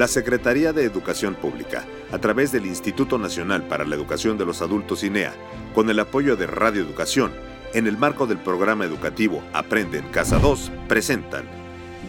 La 0.00 0.08
Secretaría 0.08 0.72
de 0.72 0.84
Educación 0.84 1.34
Pública, 1.34 1.84
a 2.10 2.16
través 2.16 2.52
del 2.52 2.64
Instituto 2.64 3.18
Nacional 3.18 3.64
para 3.64 3.84
la 3.84 3.96
Educación 3.96 4.38
de 4.38 4.46
los 4.46 4.62
Adultos 4.62 5.04
INEA, 5.04 5.34
con 5.74 5.90
el 5.90 6.00
apoyo 6.00 6.36
de 6.36 6.46
Radio 6.46 6.80
Educación, 6.80 7.32
en 7.74 7.86
el 7.86 7.98
marco 7.98 8.26
del 8.26 8.38
programa 8.38 8.86
educativo 8.86 9.42
Aprende 9.52 9.98
en 9.98 10.08
Casa 10.08 10.38
2, 10.38 10.72
presentan 10.88 11.44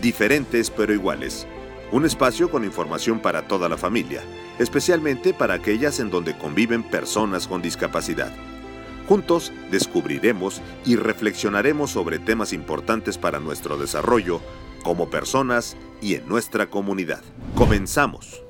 Diferentes 0.02 0.70
pero 0.70 0.94
iguales, 0.94 1.46
un 1.92 2.06
espacio 2.06 2.50
con 2.50 2.64
información 2.64 3.20
para 3.20 3.50
toda 3.50 3.68
la 3.68 3.76
familia, 3.76 4.22
especialmente 4.58 5.34
para 5.34 5.56
aquellas 5.56 6.00
en 6.00 6.12
donde 6.12 6.38
conviven 6.38 6.84
personas 6.84 7.46
con 7.46 7.62
discapacidad. 7.62 8.32
Juntos 9.10 9.52
descubriremos 9.70 10.62
y 10.86 10.96
reflexionaremos 10.96 11.92
sobre 11.92 12.20
temas 12.20 12.54
importantes 12.54 13.18
para 13.18 13.42
nuestro 13.42 13.78
desarrollo 13.78 14.40
como 14.82 15.10
personas 15.10 15.76
y 16.02 16.16
en 16.16 16.28
nuestra 16.28 16.70
comunidad. 16.70 17.22
Comenzamos. 17.56 18.44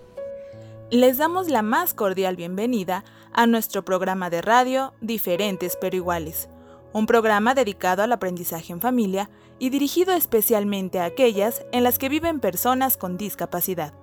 Les 0.89 1.17
damos 1.17 1.49
la 1.49 1.61
más 1.61 1.93
cordial 1.93 2.35
bienvenida 2.35 3.03
a 3.33 3.45
nuestro 3.45 3.85
programa 3.85 4.29
de 4.29 4.41
radio 4.41 4.93
Diferentes 5.01 5.77
pero 5.79 5.95
iguales, 5.95 6.49
un 6.93 7.05
programa 7.05 7.53
dedicado 7.53 8.03
al 8.03 8.11
aprendizaje 8.11 8.73
en 8.73 8.81
familia 8.81 9.29
y 9.59 9.69
dirigido 9.69 10.13
especialmente 10.13 10.99
a 10.99 11.05
aquellas 11.05 11.63
en 11.71 11.83
las 11.83 11.97
que 11.97 12.09
viven 12.09 12.39
personas 12.39 12.97
con 12.97 13.17
discapacidad. 13.17 13.93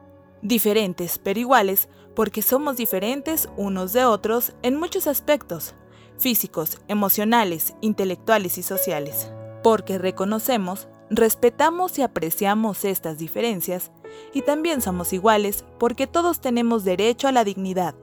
Diferentes 0.41 1.19
pero 1.19 1.41
iguales 1.41 1.89
porque 2.15 2.42
somos 2.42 2.77
diferentes 2.77 3.48
unos 3.56 3.92
de 3.92 4.05
otros 4.05 4.53
en 4.62 4.77
muchos 4.77 5.06
aspectos, 5.06 5.75
físicos, 6.17 6.80
emocionales, 6.89 7.75
intelectuales 7.80 8.56
y 8.59 8.62
sociales, 8.62 9.30
porque 9.62 9.98
reconocemos 9.98 10.89
Respetamos 11.11 11.98
y 11.98 12.03
apreciamos 12.03 12.85
estas 12.85 13.17
diferencias 13.17 13.91
y 14.35 14.43
también 14.43 14.83
somos 14.83 15.15
iguales 15.15 15.65
porque 15.79 16.07
todos 16.07 16.41
tenemos 16.41 16.84
derecho 16.84 17.29
a 17.29 17.33
la 17.33 17.45
dignidad, 17.45 17.95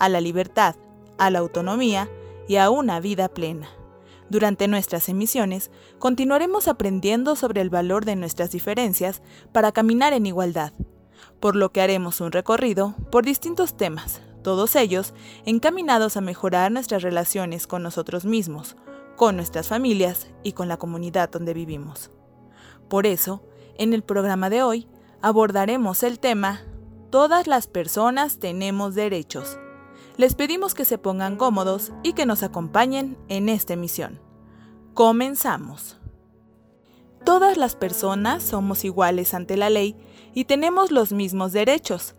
a 0.00 0.08
la 0.08 0.20
libertad, 0.20 0.74
a 1.18 1.30
la 1.30 1.38
autonomía 1.38 2.10
y 2.48 2.56
a 2.56 2.70
una 2.70 2.98
vida 2.98 3.28
plena. 3.28 3.68
Durante 4.28 4.66
nuestras 4.66 5.08
emisiones 5.08 5.70
continuaremos 6.00 6.66
aprendiendo 6.66 7.36
sobre 7.36 7.60
el 7.60 7.70
valor 7.70 8.04
de 8.04 8.16
nuestras 8.16 8.50
diferencias 8.50 9.22
para 9.52 9.70
caminar 9.70 10.12
en 10.12 10.26
igualdad, 10.26 10.72
por 11.38 11.54
lo 11.54 11.70
que 11.70 11.80
haremos 11.80 12.20
un 12.20 12.32
recorrido 12.32 12.96
por 13.12 13.24
distintos 13.24 13.76
temas, 13.76 14.20
todos 14.42 14.74
ellos 14.74 15.14
encaminados 15.46 16.16
a 16.16 16.20
mejorar 16.20 16.72
nuestras 16.72 17.02
relaciones 17.02 17.68
con 17.68 17.84
nosotros 17.84 18.24
mismos, 18.24 18.76
con 19.16 19.36
nuestras 19.36 19.68
familias 19.68 20.28
y 20.42 20.52
con 20.52 20.66
la 20.66 20.76
comunidad 20.76 21.30
donde 21.30 21.54
vivimos. 21.54 22.10
Por 22.88 23.06
eso, 23.06 23.42
en 23.76 23.92
el 23.92 24.02
programa 24.02 24.50
de 24.50 24.62
hoy 24.62 24.88
abordaremos 25.20 26.02
el 26.02 26.18
tema 26.18 26.62
Todas 27.10 27.46
las 27.46 27.68
personas 27.68 28.38
tenemos 28.38 28.94
derechos. 28.94 29.58
Les 30.18 30.34
pedimos 30.34 30.74
que 30.74 30.84
se 30.84 30.98
pongan 30.98 31.36
cómodos 31.36 31.90
y 32.02 32.12
que 32.12 32.26
nos 32.26 32.42
acompañen 32.42 33.16
en 33.28 33.48
esta 33.48 33.72
emisión. 33.72 34.20
Comenzamos. 34.92 35.96
Todas 37.24 37.56
las 37.56 37.76
personas 37.76 38.42
somos 38.42 38.84
iguales 38.84 39.32
ante 39.32 39.56
la 39.56 39.70
ley 39.70 39.96
y 40.34 40.44
tenemos 40.44 40.90
los 40.90 41.12
mismos 41.12 41.52
derechos. 41.52 42.14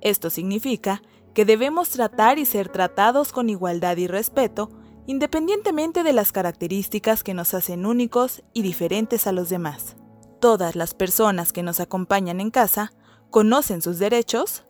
Esto 0.00 0.30
significa 0.30 1.02
que 1.34 1.44
debemos 1.44 1.90
tratar 1.90 2.38
y 2.38 2.46
ser 2.46 2.70
tratados 2.70 3.32
con 3.32 3.50
igualdad 3.50 3.98
y 3.98 4.06
respeto, 4.06 4.70
independientemente 5.06 6.02
de 6.02 6.14
las 6.14 6.32
características 6.32 7.22
que 7.22 7.34
nos 7.34 7.52
hacen 7.52 7.84
únicos 7.84 8.42
y 8.54 8.62
diferentes 8.62 9.26
a 9.26 9.32
los 9.32 9.50
demás 9.50 9.96
todas 10.40 10.74
las 10.74 10.94
personas 10.94 11.52
que 11.52 11.62
nos 11.62 11.78
acompañan 11.80 12.40
en 12.40 12.50
casa 12.50 12.92
conocen 13.30 13.82
sus 13.82 13.98
derechos? 13.98 14.64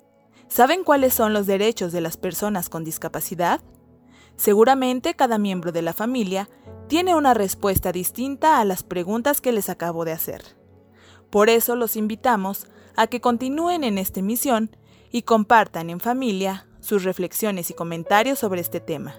¿Saben 0.49 0.85
cuáles 0.85 1.15
son 1.15 1.33
los 1.33 1.47
derechos 1.47 1.93
de 1.93 2.01
las 2.01 2.17
personas 2.17 2.69
con 2.69 2.85
discapacidad? 2.85 3.61
Seguramente 4.37 5.15
cada 5.15 5.39
miembro 5.39 5.73
de 5.73 5.83
la 5.83 5.93
familia 5.93 6.49
tiene 6.89 7.15
una 7.15 7.35
respuesta 7.35 7.93
distinta 7.93 8.61
a 8.61 8.65
las 8.65 8.83
preguntas 8.83 9.41
que 9.41 9.53
les 9.53 9.69
acabo 9.69 10.05
de 10.05 10.13
hacer. 10.13 10.43
Por 11.31 11.49
eso 11.49 11.77
los 11.77 11.95
invitamos 11.95 12.67
a 12.97 13.07
que 13.07 13.21
continúen 13.21 13.85
en 13.85 13.97
esta 13.97 14.21
emisión 14.21 14.77
y 15.13 15.23
compartan 15.23 15.91
en 15.91 16.01
familia 16.01 16.67
sus 16.81 17.05
reflexiones 17.05 17.71
y 17.71 17.75
comentarios 17.75 18.39
sobre 18.39 18.61
este 18.61 18.81
tema. 18.81 19.15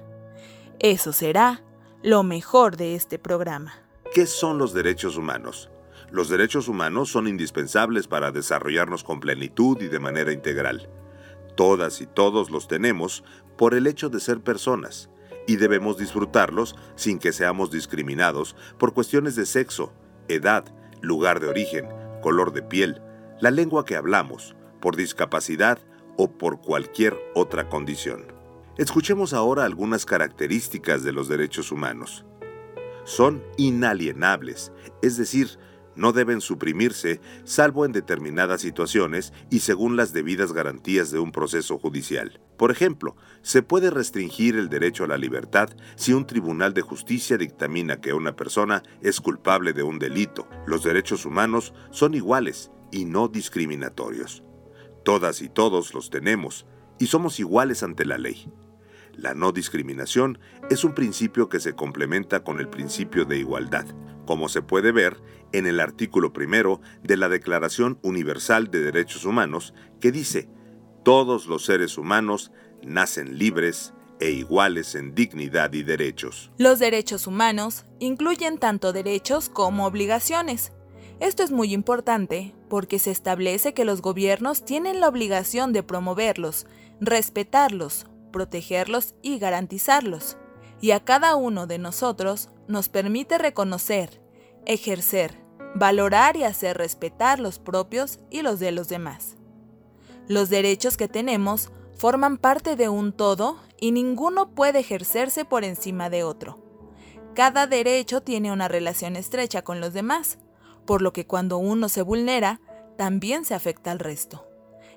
Eso 0.79 1.13
será 1.13 1.63
lo 2.03 2.23
mejor 2.23 2.75
de 2.75 2.95
este 2.95 3.19
programa. 3.19 3.73
¿Qué 4.13 4.25
son 4.25 4.57
los 4.57 4.73
derechos 4.73 5.15
humanos? 5.15 5.69
Los 6.11 6.27
derechos 6.27 6.67
humanos 6.67 7.09
son 7.09 7.27
indispensables 7.27 8.07
para 8.07 8.31
desarrollarnos 8.31 9.03
con 9.03 9.21
plenitud 9.21 9.81
y 9.81 9.87
de 9.87 9.99
manera 9.99 10.33
integral. 10.33 10.89
Todas 11.55 12.01
y 12.01 12.05
todos 12.05 12.51
los 12.51 12.67
tenemos 12.67 13.23
por 13.57 13.73
el 13.73 13.87
hecho 13.87 14.09
de 14.09 14.19
ser 14.19 14.41
personas, 14.41 15.09
y 15.47 15.55
debemos 15.55 15.97
disfrutarlos 15.97 16.75
sin 16.95 17.17
que 17.17 17.31
seamos 17.31 17.71
discriminados 17.71 18.55
por 18.77 18.93
cuestiones 18.93 19.35
de 19.35 19.45
sexo, 19.45 19.93
edad, 20.27 20.65
lugar 21.01 21.39
de 21.39 21.47
origen, 21.47 21.87
color 22.21 22.51
de 22.51 22.61
piel, 22.61 23.01
la 23.39 23.51
lengua 23.51 23.85
que 23.85 23.95
hablamos, 23.95 24.55
por 24.81 24.95
discapacidad 24.95 25.79
o 26.17 26.31
por 26.31 26.61
cualquier 26.61 27.17
otra 27.35 27.69
condición. 27.69 28.25
Escuchemos 28.77 29.33
ahora 29.33 29.63
algunas 29.63 30.05
características 30.05 31.03
de 31.03 31.13
los 31.13 31.27
derechos 31.27 31.71
humanos. 31.71 32.25
Son 33.03 33.43
inalienables, 33.57 34.71
es 35.01 35.17
decir, 35.17 35.57
no 35.95 36.11
deben 36.13 36.41
suprimirse 36.41 37.19
salvo 37.43 37.85
en 37.85 37.91
determinadas 37.91 38.61
situaciones 38.61 39.33
y 39.49 39.59
según 39.59 39.95
las 39.95 40.13
debidas 40.13 40.53
garantías 40.53 41.11
de 41.11 41.19
un 41.19 41.31
proceso 41.31 41.77
judicial. 41.77 42.41
Por 42.57 42.71
ejemplo, 42.71 43.15
se 43.41 43.63
puede 43.63 43.89
restringir 43.89 44.55
el 44.55 44.69
derecho 44.69 45.03
a 45.03 45.07
la 45.07 45.17
libertad 45.17 45.69
si 45.95 46.13
un 46.13 46.27
tribunal 46.27 46.73
de 46.73 46.81
justicia 46.81 47.37
dictamina 47.37 47.99
que 47.99 48.13
una 48.13 48.35
persona 48.35 48.83
es 49.01 49.19
culpable 49.19 49.73
de 49.73 49.83
un 49.83 49.99
delito. 49.99 50.47
Los 50.65 50.83
derechos 50.83 51.25
humanos 51.25 51.73
son 51.89 52.13
iguales 52.13 52.71
y 52.91 53.05
no 53.05 53.27
discriminatorios. 53.27 54.43
Todas 55.03 55.41
y 55.41 55.49
todos 55.49 55.93
los 55.93 56.09
tenemos 56.09 56.65
y 56.99 57.07
somos 57.07 57.39
iguales 57.39 57.81
ante 57.81 58.05
la 58.05 58.19
ley. 58.19 58.51
La 59.13 59.33
no 59.33 59.51
discriminación 59.51 60.39
es 60.69 60.83
un 60.83 60.93
principio 60.93 61.49
que 61.49 61.59
se 61.59 61.73
complementa 61.73 62.43
con 62.43 62.59
el 62.59 62.69
principio 62.69 63.25
de 63.25 63.37
igualdad, 63.37 63.85
como 64.25 64.49
se 64.49 64.61
puede 64.61 64.91
ver 64.91 65.21
en 65.51 65.65
el 65.65 65.79
artículo 65.79 66.33
primero 66.33 66.81
de 67.03 67.17
la 67.17 67.29
Declaración 67.29 67.99
Universal 68.01 68.71
de 68.71 68.81
Derechos 68.81 69.25
Humanos, 69.25 69.73
que 69.99 70.11
dice, 70.11 70.49
todos 71.03 71.47
los 71.47 71.65
seres 71.65 71.97
humanos 71.97 72.51
nacen 72.83 73.37
libres 73.37 73.93
e 74.19 74.29
iguales 74.29 74.95
en 74.95 75.15
dignidad 75.15 75.73
y 75.73 75.83
derechos. 75.83 76.51
Los 76.57 76.79
derechos 76.79 77.27
humanos 77.27 77.85
incluyen 77.99 78.59
tanto 78.59 78.93
derechos 78.93 79.49
como 79.49 79.85
obligaciones. 79.85 80.71
Esto 81.19 81.43
es 81.43 81.51
muy 81.51 81.73
importante 81.73 82.53
porque 82.69 82.99
se 82.99 83.11
establece 83.11 83.73
que 83.73 83.85
los 83.85 84.01
gobiernos 84.01 84.63
tienen 84.63 84.99
la 84.99 85.09
obligación 85.09 85.73
de 85.73 85.83
promoverlos, 85.83 86.67
respetarlos, 86.99 88.05
protegerlos 88.31 89.15
y 89.21 89.39
garantizarlos. 89.39 90.37
Y 90.79 90.91
a 90.91 91.03
cada 91.03 91.35
uno 91.35 91.67
de 91.67 91.77
nosotros 91.77 92.49
nos 92.67 92.89
permite 92.89 93.37
reconocer, 93.37 94.21
ejercer, 94.65 95.41
valorar 95.75 96.35
y 96.37 96.43
hacer 96.43 96.77
respetar 96.77 97.39
los 97.39 97.59
propios 97.59 98.19
y 98.29 98.41
los 98.41 98.59
de 98.59 98.71
los 98.71 98.87
demás. 98.87 99.37
Los 100.27 100.49
derechos 100.49 100.97
que 100.97 101.07
tenemos 101.07 101.71
forman 101.97 102.37
parte 102.37 102.75
de 102.75 102.89
un 102.89 103.13
todo 103.13 103.57
y 103.79 103.91
ninguno 103.91 104.51
puede 104.51 104.79
ejercerse 104.79 105.45
por 105.45 105.63
encima 105.63 106.09
de 106.09 106.23
otro. 106.23 106.57
Cada 107.35 107.67
derecho 107.67 108.21
tiene 108.21 108.51
una 108.51 108.67
relación 108.67 109.15
estrecha 109.15 109.61
con 109.61 109.79
los 109.79 109.93
demás, 109.93 110.39
por 110.85 111.01
lo 111.01 111.13
que 111.13 111.27
cuando 111.27 111.57
uno 111.57 111.89
se 111.89 112.01
vulnera, 112.01 112.59
también 112.97 113.45
se 113.45 113.55
afecta 113.55 113.91
al 113.91 113.99
resto. 113.99 114.47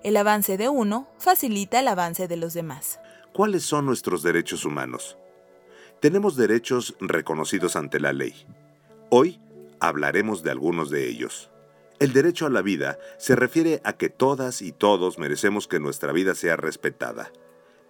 El 0.02 0.16
avance 0.16 0.56
de 0.56 0.69
uno 0.69 1.08
facilita 1.19 1.81
el 1.81 1.88
avance 1.88 2.28
de 2.28 2.36
los 2.36 2.52
demás. 2.52 2.98
¿Cuáles 3.34 3.64
son 3.64 3.84
nuestros 3.84 4.22
derechos 4.22 4.64
humanos? 4.64 5.19
Tenemos 6.00 6.36
derechos 6.36 6.94
reconocidos 7.00 7.75
ante 7.75 7.98
la 7.98 8.12
ley. 8.12 8.46
Hoy 9.10 9.40
hablaremos 9.81 10.44
de 10.44 10.52
algunos 10.52 10.88
de 10.88 11.08
ellos. 11.08 11.50
El 11.98 12.12
derecho 12.12 12.46
a 12.46 12.50
la 12.50 12.62
vida 12.62 12.96
se 13.19 13.34
refiere 13.34 13.81
a 13.82 13.94
que 13.94 14.08
todas 14.08 14.62
y 14.62 14.70
todos 14.70 15.19
merecemos 15.19 15.66
que 15.66 15.81
nuestra 15.81 16.12
vida 16.12 16.36
sea 16.36 16.54
respetada. 16.54 17.32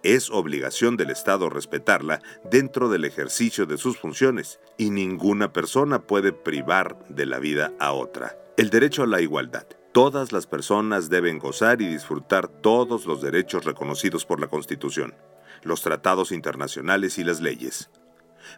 Es 0.01 0.31
obligación 0.31 0.97
del 0.97 1.11
Estado 1.11 1.47
respetarla 1.51 2.23
dentro 2.49 2.89
del 2.89 3.05
ejercicio 3.05 3.67
de 3.67 3.77
sus 3.77 3.99
funciones 3.99 4.59
y 4.79 4.89
ninguna 4.89 5.53
persona 5.53 6.07
puede 6.07 6.33
privar 6.33 7.07
de 7.09 7.27
la 7.27 7.37
vida 7.37 7.71
a 7.77 7.91
otra. 7.91 8.35
El 8.57 8.71
derecho 8.71 9.03
a 9.03 9.07
la 9.07 9.21
igualdad. 9.21 9.67
Todas 9.95 10.33
las 10.33 10.45
personas 10.45 11.09
deben 11.09 11.39
gozar 11.39 11.81
y 11.81 11.87
disfrutar 11.87 12.49
todos 12.49 13.05
los 13.05 13.21
derechos 13.21 13.63
reconocidos 13.63 14.25
por 14.25 14.41
la 14.41 14.47
Constitución, 14.47 15.15
los 15.63 15.81
tratados 15.81 16.33
internacionales 16.33 17.17
y 17.17 17.23
las 17.23 17.39
leyes 17.39 17.89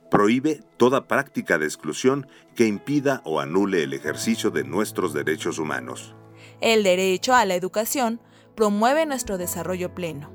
prohíbe 0.10 0.62
toda 0.78 1.08
práctica 1.08 1.60
de 1.60 1.66
exclusión 1.66 2.28
que 2.56 2.66
impida 2.66 3.22
o 3.24 3.40
anule 3.40 3.84
el 3.84 3.94
ejercicio 3.94 4.50
de 4.50 4.64
nuestros 4.64 5.14
derechos 5.14 5.60
humanos. 5.60 6.16
El 6.60 6.84
derecho 6.84 7.36
a 7.36 7.46
la 7.46 7.56
educación 7.56 8.20
promueve 8.56 9.06
nuestro 9.06 9.38
desarrollo 9.38 9.94
pleno. 9.94 10.32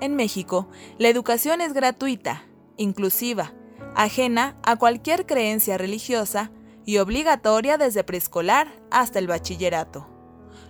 En 0.00 0.16
México, 0.16 0.68
la 0.98 1.08
educación 1.08 1.60
es 1.60 1.72
gratuita, 1.72 2.44
inclusiva, 2.76 3.54
ajena 3.94 4.58
a 4.64 4.76
cualquier 4.76 5.26
creencia 5.26 5.78
religiosa 5.78 6.50
y 6.84 6.98
obligatoria 6.98 7.78
desde 7.78 8.04
preescolar 8.04 8.68
hasta 8.90 9.18
el 9.18 9.28
bachillerato. 9.28 10.13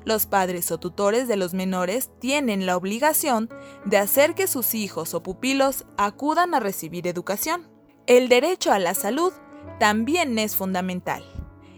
Los 0.05 0.27
padres 0.27 0.71
o 0.71 0.79
tutores 0.79 1.29
de 1.29 1.37
los 1.37 1.55
menores 1.55 2.11
tienen 2.21 2.67
la 2.67 2.77
obligación 2.77 3.49
de 3.85 3.99
hacer 3.99 4.35
que 4.35 4.47
sus 4.47 4.75
hijos 4.75 5.15
o 5.15 5.23
pupilos 5.23 5.85
acudan 5.97 6.55
a 6.55 6.61
recibir 6.61 7.07
educación. 7.07 7.69
El 8.07 8.29
derecho 8.29 8.73
a 8.73 8.79
la 8.79 8.95
salud 8.95 9.33
también 9.79 10.39
es 10.39 10.57
fundamental. 10.57 11.25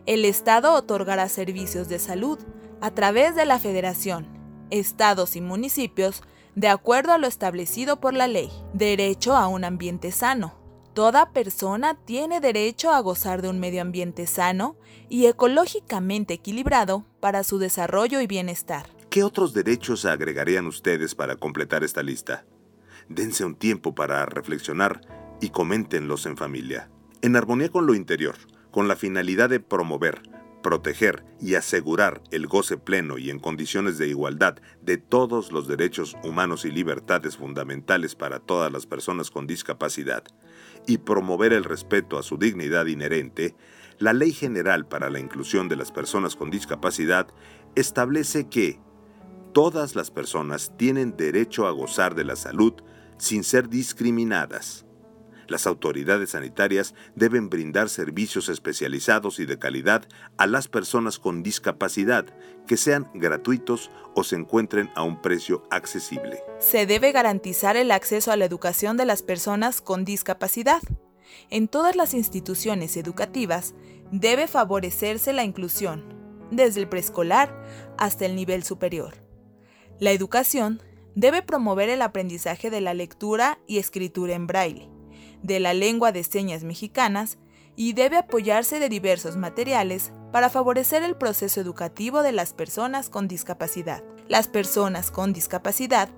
El 0.06 0.25
Estado 0.25 0.75
otorgará 0.75 1.29
servicios 1.29 1.88
de 1.88 1.99
salud 1.99 2.38
a 2.81 2.91
través 2.91 3.35
de 3.35 3.44
la 3.44 3.58
Federación, 3.58 4.29
estados 4.70 5.37
y 5.37 5.41
municipios 5.41 6.23
de 6.55 6.69
acuerdo 6.69 7.12
a 7.12 7.19
lo 7.19 7.26
establecido 7.26 8.00
por 8.00 8.14
la 8.14 8.26
ley. 8.26 8.50
Derecho 8.73 9.37
a 9.37 9.49
un 9.49 9.64
ambiente 9.64 10.11
sano. 10.11 10.66
Toda 10.97 11.31
persona 11.31 11.93
tiene 11.93 12.41
derecho 12.41 12.91
a 12.91 13.01
gozar 13.01 13.43
de 13.43 13.51
un 13.51 13.61
medio 13.61 13.83
ambiente 13.83 14.27
sano 14.27 14.79
y 15.11 15.27
ecológicamente 15.27 16.33
equilibrado 16.33 17.05
para 17.21 17.45
su 17.45 17.59
desarrollo 17.59 18.23
y 18.23 18.27
bienestar. 18.27 18.87
¿Qué 19.11 19.23
otros 19.23 19.53
derechos 19.53 20.07
agregarían 20.07 20.67
ustedes 20.67 21.15
para 21.15 21.37
completar 21.37 21.85
esta 21.85 22.03
lista? 22.03 22.47
Dense 23.11 23.45
un 23.45 23.57
tiempo 23.57 23.95
para 23.95 24.25
reflexionar 24.25 25.03
y 25.39 25.51
coméntenlos 25.51 26.25
en 26.25 26.39
familia. 26.39 26.89
En 27.21 27.37
armonía 27.37 27.69
con 27.69 27.85
lo 27.85 27.95
interior, 27.95 28.37
con 28.71 28.89
la 28.89 28.97
finalidad 28.97 29.51
de 29.51 29.61
promover, 29.61 30.23
proteger 30.63 31.27
y 31.41 31.57
asegurar 31.57 32.23
el 32.31 32.47
goce 32.47 32.79
pleno 32.79 33.19
y 33.19 33.29
en 33.29 33.39
condiciones 33.39 33.99
de 33.99 34.09
igualdad 34.09 34.57
de 34.81 34.97
todos 34.97 35.53
los 35.53 35.69
derechos 35.69 36.17
humanos 36.25 36.65
y 36.65 36.71
libertades 36.71 37.37
fundamentales 37.37 38.15
para 38.15 38.41
todas 38.41 38.73
las 38.73 38.87
personas 38.87 39.31
con 39.31 39.47
discapacidad, 39.47 40.25
y 40.87 40.99
promover 40.99 41.53
el 41.53 41.65
respeto 41.65 42.19
a 42.19 42.23
su 42.23 42.38
dignidad 42.38 42.87
inherente, 42.87 43.55
la 43.99 44.12
Ley 44.12 44.33
General 44.33 44.87
para 44.87 45.11
la 45.11 45.21
Inclusión 45.21 45.69
de 45.69 45.77
las 45.77 45.93
Personas 45.93 46.37
con 46.37 46.50
Discapacidad 46.50 47.29
establece 47.75 48.49
que 48.49 48.79
todas 49.53 49.94
las 49.94 50.11
personas 50.11 50.73
tienen 50.77 51.17
derecho 51.17 51.67
a 51.67 51.71
gozar 51.71 52.15
de 52.15 52.25
la 52.25 52.37
salud 52.37 52.75
sin 53.19 53.43
ser 53.43 53.69
discriminadas 53.69 54.86
las 55.49 55.67
autoridades 55.67 56.31
sanitarias 56.31 56.95
deben 57.15 57.49
brindar 57.49 57.89
servicios 57.89 58.49
especializados 58.49 59.39
y 59.39 59.47
de 59.47 59.59
calidad 59.59 60.07
a 60.37 60.47
las 60.47 60.69
personas 60.69 61.19
con 61.19 61.43
discapacidad, 61.43 62.27
que 62.67 62.77
sean 62.77 63.11
gratuitos 63.15 63.91
o 64.15 64.25
se 64.25 64.37
encuentren 64.37 64.91
a 64.95 65.03
un 65.03 65.23
precio 65.23 65.63
accesible. 65.71 66.43
Se 66.59 66.87
debe 66.87 67.13
garantizar 67.13 67.77
el 67.77 67.91
acceso 67.91 68.33
a 68.33 68.37
la 68.37 68.45
educación 68.45 68.97
de 68.97 69.07
las 69.07 69.23
personas 69.23 69.81
con 69.81 70.05
discapacidad. 70.05 70.83
En 71.51 71.69
todas 71.69 71.97
las 71.97 72.15
instituciones 72.15 72.97
educativas 72.97 73.75
debe 74.11 74.49
favorecerse 74.49 75.33
la 75.33 75.45
inclusión, 75.45 76.05
desde 76.51 76.81
el 76.81 76.89
preescolar 76.89 77.55
hasta 77.99 78.27
el 78.27 78.37
nivel 78.37 78.63
superior. 78.63 79.15
La 79.99 80.13
educación 80.13 80.83
debe 81.15 81.43
promover 81.43 81.89
el 81.89 82.03
aprendizaje 82.03 82.71
de 82.71 82.81
la 82.81 82.95
lectura 82.95 83.59
y 83.67 83.79
escritura 83.79 84.35
en 84.35 84.47
braille 84.47 84.96
de 85.47 85.61
la 85.61 85.75
lengua 85.75 86.13
de 86.13 86.25
señas 86.25 86.65
mexicanas 86.65 87.39
y 87.77 87.93
debe 87.93 88.17
apoyarse 88.17 88.81
de 88.81 88.89
diversos 88.89 89.37
materiales 89.37 90.13
para 90.33 90.51
favorecer 90.51 91.03
el 91.03 91.17
proceso 91.17 91.61
educativo 91.61 92.23
de 92.23 92.33
las 92.33 92.53
personas 92.53 93.11
con 93.11 93.29
discapacidad. 93.29 94.03
Las 94.29 94.49
personas 94.49 95.11
con 95.11 95.33
discapacidad 95.33 96.09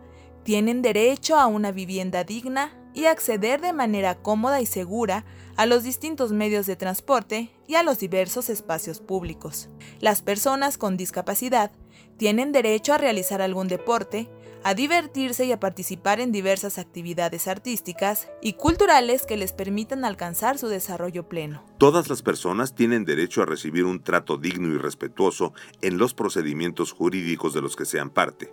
tienen 0.44 0.82
derecho 0.82 1.36
a 1.36 1.46
una 1.46 1.72
vivienda 1.72 2.24
digna 2.24 2.72
y 2.94 3.04
acceder 3.04 3.60
de 3.60 3.72
manera 3.72 4.14
cómoda 4.22 4.60
y 4.60 4.66
segura 4.66 5.24
a 5.56 5.66
los 5.66 5.82
distintos 5.82 6.32
medios 6.32 6.66
de 6.66 6.76
transporte 6.76 7.50
y 7.66 7.74
a 7.74 7.82
los 7.82 7.98
diversos 7.98 8.48
espacios 8.48 9.00
públicos. 9.00 9.68
Las 10.00 10.22
personas 10.22 10.78
con 10.78 10.96
discapacidad 10.96 11.70
tienen 12.16 12.50
derecho 12.50 12.94
a 12.94 12.98
realizar 12.98 13.42
algún 13.42 13.68
deporte 13.68 14.28
a 14.64 14.74
divertirse 14.74 15.44
y 15.44 15.52
a 15.52 15.60
participar 15.60 16.20
en 16.20 16.32
diversas 16.32 16.78
actividades 16.78 17.48
artísticas 17.48 18.28
y 18.42 18.54
culturales 18.54 19.26
que 19.26 19.36
les 19.36 19.52
permitan 19.52 20.04
alcanzar 20.04 20.58
su 20.58 20.68
desarrollo 20.68 21.28
pleno. 21.28 21.64
Todas 21.78 22.08
las 22.08 22.22
personas 22.22 22.74
tienen 22.74 23.04
derecho 23.04 23.42
a 23.42 23.46
recibir 23.46 23.84
un 23.84 24.02
trato 24.02 24.36
digno 24.36 24.68
y 24.74 24.78
respetuoso 24.78 25.52
en 25.82 25.98
los 25.98 26.14
procedimientos 26.14 26.92
jurídicos 26.92 27.54
de 27.54 27.62
los 27.62 27.76
que 27.76 27.84
sean 27.84 28.10
parte, 28.10 28.52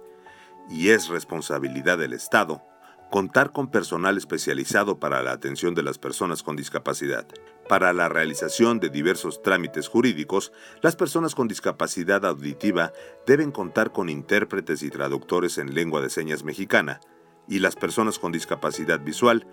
y 0.69 0.89
es 0.89 1.09
responsabilidad 1.09 1.97
del 1.97 2.13
Estado 2.13 2.63
contar 3.11 3.51
con 3.51 3.69
personal 3.69 4.17
especializado 4.17 4.99
para 4.99 5.23
la 5.23 5.31
atención 5.31 5.73
de 5.75 5.83
las 5.83 5.97
personas 5.97 6.43
con 6.43 6.55
discapacidad. 6.55 7.25
Para 7.67 7.94
la 7.94 8.09
realización 8.09 8.79
de 8.79 8.89
diversos 8.89 9.41
trámites 9.41 9.88
jurídicos, 9.88 10.51
las 10.81 10.95
personas 10.95 11.33
con 11.33 11.47
discapacidad 11.47 12.23
auditiva 12.23 12.94
deben 13.25 13.51
contar 13.51 13.91
con 13.91 14.07
intérpretes 14.09 14.83
y 14.83 14.91
traductores 14.91 15.57
en 15.57 15.73
lengua 15.73 16.00
de 16.01 16.12
señas 16.12 16.44
mexicana, 16.44 17.01
y 17.47 17.59
las 17.59 17.75
personas 17.75 18.19
con 18.19 18.31
discapacidad 18.31 19.00
visual 19.00 19.47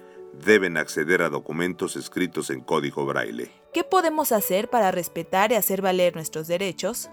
deben 0.45 0.77
acceder 0.77 1.23
a 1.23 1.31
documentos 1.31 1.97
escritos 1.97 2.51
en 2.51 2.61
código 2.61 3.07
braille. 3.07 3.51
¿Qué 3.73 3.83
podemos 3.83 4.33
hacer 4.33 4.69
para 4.69 4.91
respetar 4.91 5.53
y 5.53 5.55
hacer 5.55 5.81
valer 5.81 6.15
nuestros 6.15 6.47
derechos? 6.49 7.09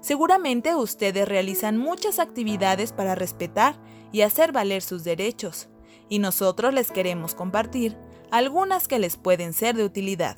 Seguramente 0.00 0.76
ustedes 0.76 1.28
realizan 1.28 1.76
muchas 1.76 2.20
actividades 2.20 2.92
para 2.92 3.16
respetar 3.16 3.80
y 4.12 4.22
hacer 4.22 4.52
valer 4.52 4.82
sus 4.82 5.02
derechos, 5.02 5.68
y 6.08 6.20
nosotros 6.20 6.72
les 6.72 6.92
queremos 6.92 7.34
compartir 7.34 7.96
algunas 8.30 8.88
que 8.88 8.98
les 8.98 9.16
pueden 9.16 9.52
ser 9.52 9.76
de 9.76 9.84
utilidad. 9.84 10.36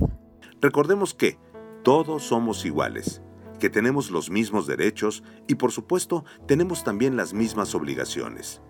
Recordemos 0.61 1.15
que 1.15 1.39
todos 1.83 2.23
somos 2.23 2.65
iguales, 2.65 3.23
que 3.59 3.71
tenemos 3.71 4.11
los 4.11 4.31
mismos 4.31 4.67
derechos 4.67 5.23
y 5.47 5.57
por 5.57 5.73
supuesto 5.73 6.25
tenemos 6.47 6.85
también 6.85 7.17
las 7.17 7.35
mismas 7.35 7.75
obligaciones. 7.75 8.63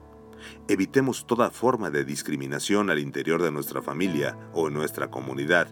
Evitemos 0.68 1.26
toda 1.26 1.50
forma 1.50 1.90
de 1.90 2.04
discriminación 2.04 2.90
al 2.90 2.98
interior 2.98 3.42
de 3.42 3.52
nuestra 3.52 3.80
familia 3.80 4.36
o 4.52 4.68
en 4.68 4.74
nuestra 4.74 5.10
comunidad 5.10 5.68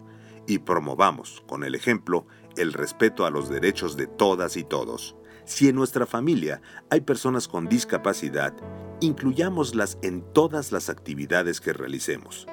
y 0.47 0.59
promovamos, 0.59 1.43
con 1.47 1.65
el 1.65 1.75
ejemplo, 1.75 2.27
el 2.57 2.73
respeto 2.73 3.27
a 3.27 3.31
los 3.31 3.49
derechos 3.49 3.97
de 3.97 4.07
todas 4.07 4.57
y 4.57 4.65
todos. 4.65 5.17
Si 5.45 5.69
en 5.69 5.75
nuestra 5.75 6.07
familia 6.07 6.61
hay 6.91 7.01
personas 7.01 7.49
con 7.49 7.69
discapacidad, 7.69 8.55
incluyámoslas 9.01 9.99
en 10.03 10.23
todas 10.33 10.71
las 10.71 10.89
actividades 10.89 11.61
que 11.61 11.73
realicemos, 11.73 12.47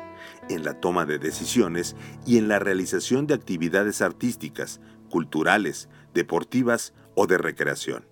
en 0.49 0.63
la 0.63 0.79
toma 0.79 1.05
de 1.05 1.19
decisiones 1.19 1.95
y 2.25 2.37
en 2.37 2.47
la 2.47 2.59
realización 2.59 3.27
de 3.27 3.33
actividades 3.33 4.01
artísticas, 4.01 4.79
culturales, 5.09 5.89
deportivas 6.13 6.93
o 7.15 7.27
de 7.27 7.37
recreación. 7.37 8.05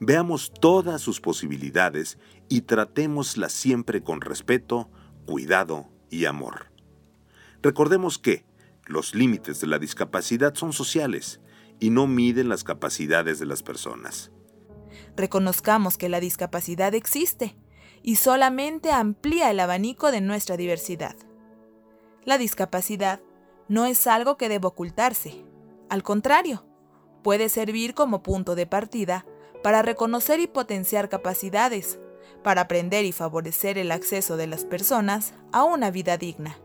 Veamos 0.00 0.52
todas 0.52 1.00
sus 1.00 1.20
posibilidades 1.20 2.18
y 2.48 2.62
tratémoslas 2.62 3.52
siempre 3.52 4.02
con 4.02 4.20
respeto, 4.20 4.90
cuidado 5.26 5.88
y 6.10 6.24
amor. 6.24 6.72
Recordemos 7.62 8.18
que 8.18 8.44
los 8.86 9.14
límites 9.14 9.60
de 9.60 9.68
la 9.68 9.78
discapacidad 9.78 10.54
son 10.54 10.72
sociales 10.72 11.40
y 11.78 11.90
no 11.90 12.06
miden 12.06 12.48
las 12.48 12.64
capacidades 12.64 13.38
de 13.38 13.46
las 13.46 13.62
personas. 13.62 14.32
Reconozcamos 15.16 15.96
que 15.96 16.08
la 16.08 16.20
discapacidad 16.20 16.94
existe 16.94 17.56
y 18.02 18.16
solamente 18.16 18.90
amplía 18.90 19.50
el 19.50 19.60
abanico 19.60 20.10
de 20.10 20.20
nuestra 20.20 20.56
diversidad. 20.56 21.16
La 22.24 22.38
discapacidad 22.38 23.20
no 23.68 23.86
es 23.86 24.06
algo 24.06 24.36
que 24.36 24.48
deba 24.48 24.68
ocultarse. 24.68 25.44
Al 25.88 26.02
contrario, 26.02 26.66
puede 27.22 27.48
servir 27.48 27.94
como 27.94 28.22
punto 28.22 28.54
de 28.54 28.66
partida 28.66 29.26
para 29.62 29.82
reconocer 29.82 30.40
y 30.40 30.46
potenciar 30.46 31.08
capacidades, 31.08 32.00
para 32.42 32.62
aprender 32.62 33.04
y 33.04 33.12
favorecer 33.12 33.78
el 33.78 33.92
acceso 33.92 34.36
de 34.36 34.46
las 34.46 34.64
personas 34.64 35.34
a 35.52 35.64
una 35.64 35.90
vida 35.90 36.16
digna. 36.16 36.58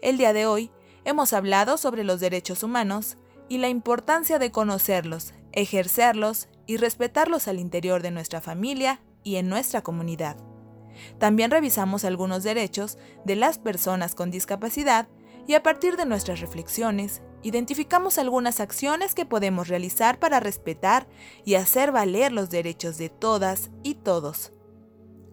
El 0.00 0.16
día 0.16 0.32
de 0.32 0.46
hoy 0.46 0.70
hemos 1.04 1.32
hablado 1.32 1.76
sobre 1.76 2.04
los 2.04 2.20
derechos 2.20 2.62
humanos 2.62 3.18
y 3.48 3.58
la 3.58 3.68
importancia 3.68 4.38
de 4.38 4.50
conocerlos, 4.50 5.34
ejercerlos 5.52 6.48
y 6.66 6.78
respetarlos 6.78 7.48
al 7.48 7.58
interior 7.58 8.02
de 8.02 8.10
nuestra 8.10 8.40
familia 8.40 9.02
y 9.22 9.36
en 9.36 9.48
nuestra 9.48 9.82
comunidad. 9.82 10.36
También 11.18 11.50
revisamos 11.50 12.04
algunos 12.04 12.42
derechos 12.42 12.98
de 13.24 13.36
las 13.36 13.58
personas 13.58 14.14
con 14.14 14.30
discapacidad 14.30 15.08
y 15.46 15.54
a 15.54 15.62
partir 15.62 15.96
de 15.96 16.06
nuestras 16.06 16.40
reflexiones, 16.40 17.22
identificamos 17.42 18.18
algunas 18.18 18.60
acciones 18.60 19.14
que 19.14 19.26
podemos 19.26 19.68
realizar 19.68 20.18
para 20.18 20.40
respetar 20.40 21.06
y 21.44 21.56
hacer 21.56 21.92
valer 21.92 22.32
los 22.32 22.48
derechos 22.48 22.96
de 22.96 23.10
todas 23.10 23.70
y 23.82 23.96
todos. 23.96 24.52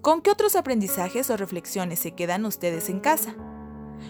¿Con 0.01 0.21
qué 0.21 0.31
otros 0.31 0.55
aprendizajes 0.55 1.29
o 1.29 1.37
reflexiones 1.37 1.99
se 1.99 2.11
quedan 2.11 2.45
ustedes 2.45 2.89
en 2.89 2.99
casa? 2.99 3.35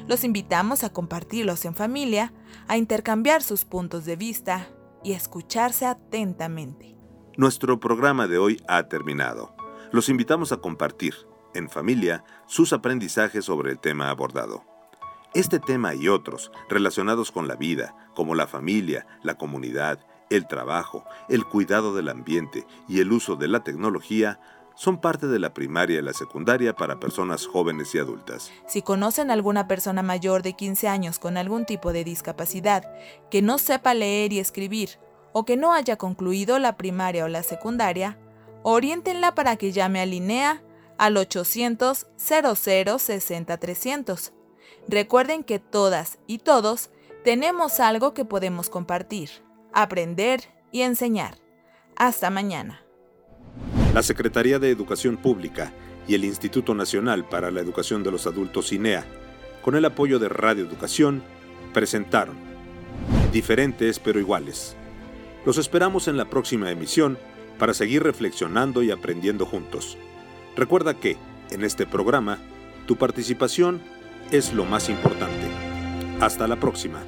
Los 0.08 0.24
invitamos 0.24 0.84
a 0.84 0.92
compartirlos 0.92 1.66
en 1.66 1.76
familia, 1.76 2.34
a 2.68 2.78
intercambiar 2.78 3.44
sus 3.44 3.66
puntos 3.66 4.06
de 4.06 4.16
vista 4.16 4.70
y 5.04 5.14
a 5.14 5.18
escucharse 5.18 5.86
atentamente. 5.86 6.96
Nuestro 7.38 7.80
programa 7.80 8.28
de 8.28 8.38
hoy 8.38 8.64
ha 8.68 8.88
terminado. 8.88 9.56
Los 9.92 10.10
invitamos 10.10 10.52
a 10.52 10.58
compartir, 10.58 11.14
en 11.54 11.70
familia, 11.70 12.24
sus 12.46 12.74
aprendizajes 12.74 13.46
sobre 13.46 13.72
el 13.72 13.80
tema 13.80 14.10
abordado. 14.10 14.64
Este 15.34 15.60
tema 15.60 15.96
y 15.96 16.10
otros 16.10 16.52
relacionados 16.70 17.32
con 17.32 17.48
la 17.48 17.56
vida, 17.56 17.96
como 18.16 18.36
la 18.36 18.48
familia, 18.48 19.08
la 19.24 19.36
comunidad, 19.36 20.00
el 20.30 20.48
trabajo, 20.48 21.06
el 21.30 21.46
cuidado 21.46 21.96
del 21.96 22.10
ambiente 22.10 22.66
y 22.88 23.00
el 23.00 23.12
uso 23.12 23.36
de 23.36 23.48
la 23.48 23.64
tecnología, 23.64 24.40
son 24.76 25.00
parte 25.00 25.28
de 25.28 25.40
la 25.40 25.54
primaria 25.54 26.00
y 26.00 26.02
la 26.02 26.14
secundaria 26.14 26.76
para 26.76 27.00
personas 27.00 27.46
jóvenes 27.46 27.94
y 27.94 28.00
adultas. 28.00 28.52
Si 28.68 28.82
conocen 28.82 29.30
alguna 29.30 29.68
persona 29.68 30.02
mayor 30.02 30.44
de 30.44 30.54
15 30.54 30.88
años 30.88 31.20
con 31.20 31.38
algún 31.38 31.66
tipo 31.66 31.94
de 31.94 32.04
discapacidad 32.04 32.84
que 33.30 33.42
no 33.42 33.58
sepa 33.58 33.94
leer 33.94 34.34
y 34.34 34.40
escribir 34.40 35.00
o 35.34 35.46
que 35.46 35.58
no 35.58 35.74
haya 35.74 35.98
concluido 35.98 36.60
la 36.60 36.78
primaria 36.78 37.26
o 37.26 37.28
la 37.28 37.44
secundaria, 37.44 38.18
oriéntenla 38.64 39.36
para 39.36 39.56
que 39.56 39.72
llame 39.72 40.02
a 40.02 40.06
Linea 40.06 40.62
al 41.02 41.18
800 41.18 42.06
00 42.16 43.00
60 43.00 43.58
300. 43.58 44.34
Recuerden 44.88 45.44
que 45.44 45.58
todas 45.58 46.20
y 46.28 46.38
todos 46.38 46.92
tenemos 47.24 47.80
algo 47.80 48.14
que 48.14 48.24
podemos 48.24 48.70
compartir, 48.70 49.32
aprender 49.74 50.42
y 50.72 50.82
enseñar. 50.82 51.40
Hasta 51.96 52.30
mañana. 52.30 52.86
La 53.96 54.04
Secretaría 54.04 54.60
de 54.60 54.70
Educación 54.70 55.18
Pública 55.18 55.74
y 56.08 56.14
el 56.14 56.24
Instituto 56.24 56.76
Nacional 56.76 57.28
para 57.28 57.50
la 57.50 57.62
Educación 57.62 58.04
de 58.04 58.12
los 58.12 58.28
Adultos 58.28 58.72
INEA, 58.72 59.04
con 59.64 59.76
el 59.76 59.86
apoyo 59.86 60.20
de 60.20 60.30
Radio 60.30 60.64
Educación, 60.64 61.24
presentaron 61.74 62.36
Diferentes 63.34 63.98
pero 63.98 64.20
iguales. 64.20 64.76
Los 65.48 65.58
esperamos 65.58 66.08
en 66.08 66.18
la 66.18 66.26
próxima 66.26 66.70
emisión 66.70 67.18
para 67.58 67.74
seguir 67.74 68.04
reflexionando 68.04 68.84
y 68.84 68.92
aprendiendo 68.92 69.48
juntos. 69.48 69.98
Recuerda 70.56 70.94
que, 70.96 71.18
en 71.52 71.64
este 71.64 71.86
programa, 71.86 72.40
tu 72.86 72.96
participación 72.96 73.82
es 74.32 74.54
lo 74.54 74.66
más 74.66 74.90
importante. 74.90 75.48
Hasta 76.20 76.48
la 76.48 76.58
próxima. 76.58 77.02